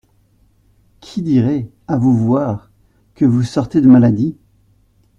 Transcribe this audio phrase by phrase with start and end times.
[0.99, 2.71] Qui dirait, à vous voir,
[3.13, 4.35] que vous sortez de maladie?